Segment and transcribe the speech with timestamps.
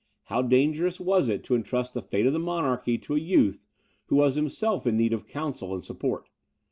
[0.23, 3.67] How dangerous was it to entrust the fate of the monarchy to a youth,
[4.07, 6.27] who was himself in need of counsel and support!